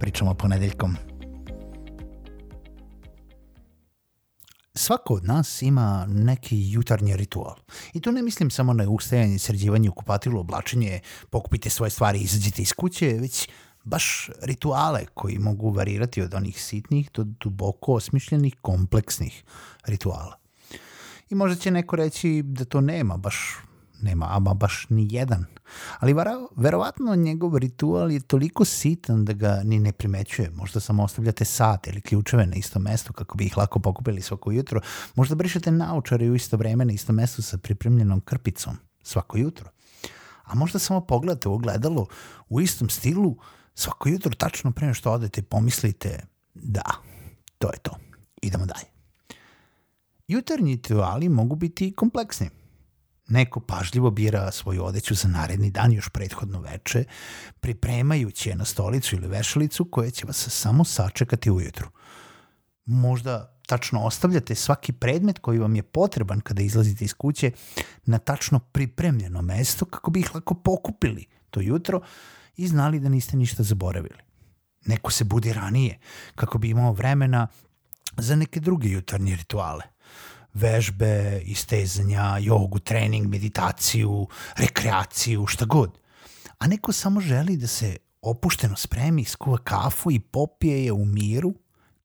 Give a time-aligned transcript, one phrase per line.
[0.00, 0.96] pričamo ponedeljkom.
[4.74, 7.54] Svako od nas ima neki jutarnji ritual.
[7.92, 12.22] I tu ne mislim samo na ustajanje, sređivanje u kupatilu, oblačenje, pokupite svoje stvari i
[12.22, 13.48] izađite iz kuće, već
[13.84, 19.44] baš rituale koji mogu varirati od onih sitnih do duboko osmišljenih, kompleksnih
[19.86, 20.38] rituala.
[21.30, 23.56] I možda će neko reći da to nema baš
[24.02, 25.44] nema ama baš ni jedan.
[25.98, 30.50] Ali vara, verovatno njegov ritual je toliko sitan da ga ni ne primećuje.
[30.50, 34.50] Možda samo ostavljate sat ili ključeve na isto mesto kako bi ih lako pokupili svako
[34.50, 34.80] jutro.
[35.14, 39.70] Možda brišete naučare u isto vreme na isto mesto sa pripremljenom krpicom svako jutro.
[40.44, 42.06] A možda samo pogledate u ogledalo
[42.48, 43.36] u istom stilu
[43.74, 46.20] svako jutro tačno pre što odete pomislite
[46.54, 46.90] da,
[47.58, 47.96] to je to.
[48.42, 48.86] Idemo dalje.
[50.28, 52.50] Jutarnji rituali mogu biti kompleksni.
[53.28, 57.04] Neko pažljivo bira svoju odeću za naredni dan još prethodno veče,
[57.60, 61.88] pripremajući je na stolicu ili vešalicu koja će vas samo sačekati ujutru.
[62.84, 67.52] Možda tačno ostavljate svaki predmet koji vam je potreban kada izlazite iz kuće
[68.04, 72.00] na tačno pripremljeno mesto kako bi ih lako pokupili to jutro
[72.56, 74.18] i znali da niste ništa zaboravili.
[74.86, 75.98] Neko se budi ranije
[76.34, 77.46] kako bi imao vremena
[78.16, 79.82] za neke druge jutarnje rituale–
[80.54, 85.98] vežbe, istezanja, jogu, trening, meditaciju, rekreaciju, šta god.
[86.58, 91.54] A neko samo želi da se opušteno spremi, skuva kafu i popije je u miru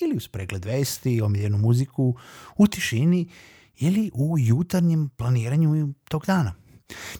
[0.00, 2.16] ili uz pregled vesti, omiljenu muziku,
[2.56, 3.28] u tišini
[3.76, 6.54] ili u jutarnjem planiranju tog dana.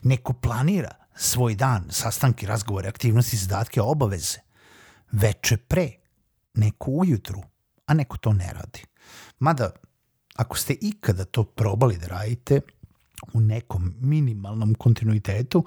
[0.03, 4.39] Neko planira svoj dan, sastanki, razgovore, aktivnosti, zadatke, obaveze,
[5.11, 5.91] veče pre,
[6.53, 7.43] neko ujutru,
[7.85, 8.83] a neko to ne radi.
[9.39, 9.71] Mada
[10.39, 12.61] Ako ste ikada to probali da radite
[13.33, 15.65] u nekom minimalnom kontinuitetu,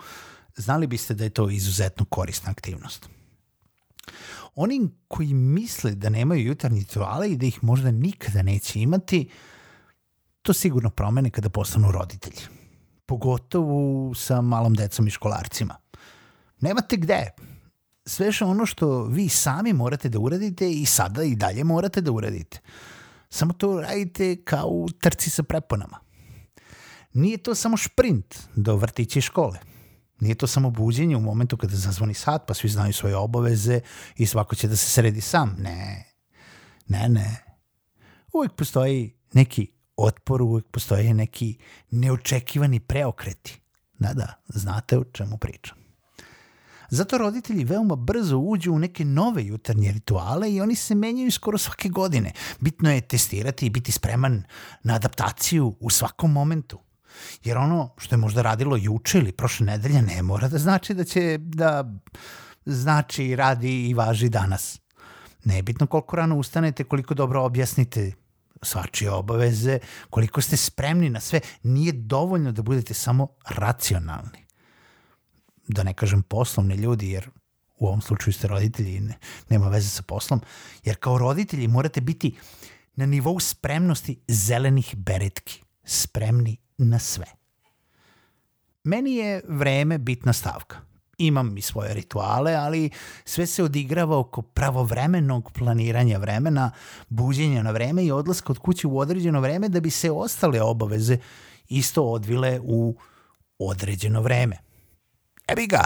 [0.56, 3.08] znali biste da je to izuzetno korisna aktivnost.
[4.54, 9.28] Oni koji misle da nemaju jutarnji rituale i da ih možda nikada neće imati,
[10.42, 12.42] to sigurno promene kada postanu roditelji.
[13.06, 15.76] Pogotovo sa malom decom i školarcima.
[16.60, 17.30] Nemate gde.
[18.06, 22.12] Sve što ono što vi sami morate da uradite i sada i dalje morate da
[22.12, 22.60] uradite.
[23.32, 25.98] Samo to radite kao u trci sa preponama.
[27.12, 29.58] Nije to samo šprint do vrtića i škole.
[30.20, 33.80] Nije to samo buđenje u momentu kada zazvoni sat, pa svi znaju svoje obaveze
[34.16, 35.56] i svako će da se sredi sam.
[35.58, 36.04] Ne,
[36.88, 37.44] ne, ne.
[38.32, 41.58] Uvijek postoji neki otpor, uvijek postoje neki
[41.90, 43.60] neočekivani preokreti.
[43.98, 45.81] Da, da, znate o čemu pričam.
[46.92, 51.58] Zato roditelji veoma brzo uđu u neke nove jutarnje rituale i oni se menjaju skoro
[51.58, 52.32] svake godine.
[52.60, 54.42] Bitno je testirati i biti spreman
[54.82, 56.78] na adaptaciju u svakom momentu.
[57.44, 61.04] Jer ono što je možda radilo juče ili prošle nedelje ne mora da znači da
[61.04, 61.84] će da
[62.66, 64.80] znači radi i važi danas.
[65.44, 68.12] Nebitno koliko rano ustanete, koliko dobro objasnite
[68.62, 69.78] svačije obaveze,
[70.10, 74.42] koliko ste spremni na sve, nije dovoljno da budete samo racionalni
[75.68, 77.30] da ne kažem poslovni ljudi, jer
[77.78, 79.18] u ovom slučaju ste roditelji ne,
[79.48, 80.40] nema veze sa poslom,
[80.84, 82.36] jer kao roditelji morate biti
[82.94, 87.26] na nivou spremnosti zelenih beretki, spremni na sve.
[88.84, 90.76] Meni je vreme bitna stavka.
[91.18, 92.90] Imam i svoje rituale, ali
[93.24, 96.70] sve se odigrava oko pravovremenog planiranja vremena,
[97.08, 101.18] buđenja na vreme i odlaska od kuće u određeno vreme da bi se ostale obaveze
[101.68, 102.96] isto odvile u
[103.58, 104.71] određeno vreme.
[105.52, 105.84] Ebi ga,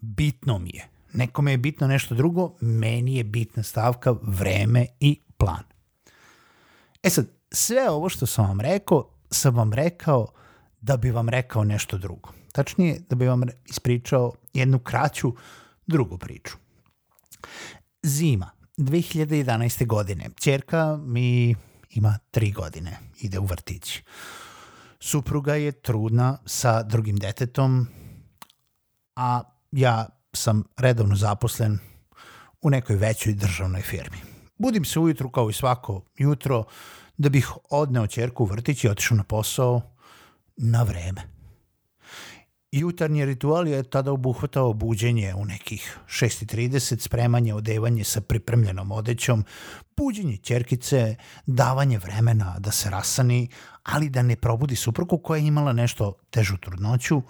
[0.00, 0.88] bitno mi je.
[1.12, 5.62] Nekome je bitno nešto drugo, meni je bitna stavka vreme i plan.
[7.02, 10.26] E sad, sve ovo što sam vam rekao, sam vam rekao
[10.80, 12.32] da bi vam rekao nešto drugo.
[12.52, 15.32] Tačnije, da bi vam ispričao jednu kraću
[15.86, 16.56] drugu priču.
[18.02, 19.86] Zima, 2011.
[19.86, 20.30] godine.
[20.40, 21.54] Čerka mi
[21.90, 24.02] ima tri godine, ide u vrtić.
[25.00, 27.88] Supruga je trudna sa drugim detetom,
[29.16, 31.78] a ja sam redovno zaposlen
[32.62, 34.16] u nekoj većoj državnoj firmi.
[34.58, 36.64] Budim se ujutru kao i svako jutro
[37.16, 39.80] da bih odneo čerku u vrtić i otišao na posao
[40.56, 41.34] na vreme.
[42.72, 49.44] Jutarnji ritual je tada obuhvatao buđenje u nekih 6.30, spremanje, odevanje sa pripremljenom odećom,
[49.96, 51.16] buđenje ćerkice,
[51.46, 53.48] davanje vremena da se rasani,
[53.82, 57.22] ali da ne probudi suprugu koja je imala nešto težu trudnoću,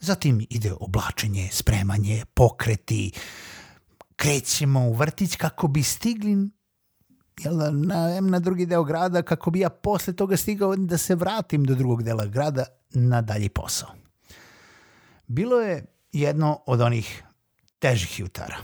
[0.00, 3.12] zatim ide oblačenje, spremanje, pokreti,
[4.16, 6.50] krećemo u vrtić kako bi stigli
[7.40, 11.64] jel, na, na drugi deo grada kako bi ja posle toga stigao da se vratim
[11.64, 13.88] do drugog dela grada na dalji posao.
[15.26, 17.24] Bilo je jedno od onih
[17.78, 18.56] težih jutara.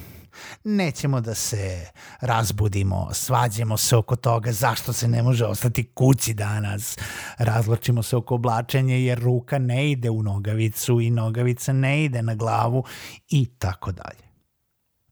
[0.65, 1.87] Nećemo da se
[2.21, 6.99] razbudimo, svađemo se oko toga zašto se ne može ostati kući danas.
[7.39, 12.35] Razločimo se oko oblačenja jer ruka ne ide u nogavicu i nogavica ne ide na
[12.35, 12.85] glavu
[13.29, 14.33] i tako dalje.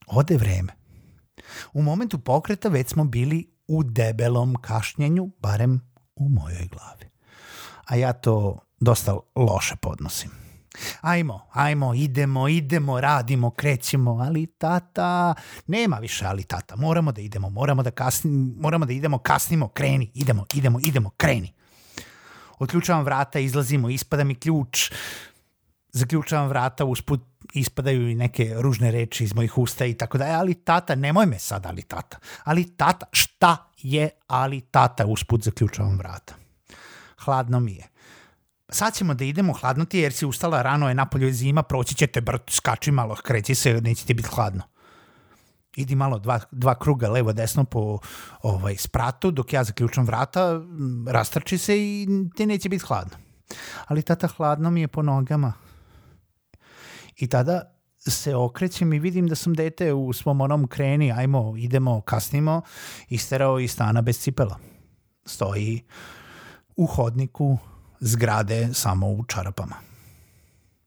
[0.06, 0.72] Ode vreme.
[1.72, 5.80] U momentu pokreta već smo bili u debelom kašnjenju, barem
[6.16, 7.10] u mojoj glavi.
[7.84, 10.49] A ja to dosta loše podnosim.
[11.00, 15.34] Ajmo, ajmo, idemo, idemo, radimo, krećemo, ali tata,
[15.66, 20.10] nema više ali tata, moramo da idemo, moramo da kasnimo, moramo da idemo, kasnimo, kreni,
[20.14, 21.52] idemo, idemo, idemo, kreni.
[22.58, 24.92] Otključavam vrata, izlazimo, ispada mi ključ,
[25.92, 27.20] zaključavam vrata, usput
[27.52, 31.38] ispadaju i neke ružne reči iz mojih usta i tako dalje, ali tata, nemoj me
[31.38, 32.18] sad, ali tata.
[32.44, 36.34] Ali tata, šta je ali tata, usput zaključavam vrata.
[37.18, 37.88] Hladno mi je.
[38.72, 41.94] Sad ćemo da idemo hladno ti jer si ustala rano, je napolju je zima, proći
[41.94, 44.62] ćete brt, skači malo, kreći se, neće ti biti hladno.
[45.76, 47.98] Idi malo dva, dva kruga levo desno po
[48.42, 50.60] ovaj, spratu dok ja zaključam vrata,
[51.06, 53.16] rastrči se i ti neće biti hladno.
[53.86, 55.52] Ali tata hladno mi je po nogama.
[57.16, 62.00] I tada se okrećem i vidim da sam dete u svom onom kreni, ajmo, idemo,
[62.00, 62.62] kasnimo,
[63.08, 64.58] isterao iz stana bez cipela.
[65.24, 65.82] Stoji
[66.76, 67.58] u hodniku
[68.00, 69.76] zgrade samo u čarapama.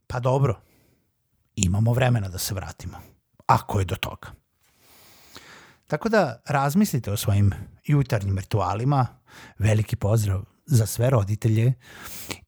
[0.08, 0.60] Pa dobro,
[1.56, 2.98] imamo vremena da se vratimo,
[3.46, 4.32] ako je do toga.
[5.88, 7.54] Tako da razmislite o svojim
[7.86, 9.08] jutarnjim ritualima,
[9.60, 11.74] veliki pozdrav za sve roditelje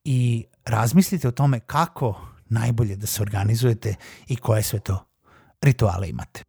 [0.04, 3.96] i razmislite o tome kako najbolje da se organizujete
[4.28, 5.06] i koje sve to
[5.62, 6.44] rituale imate.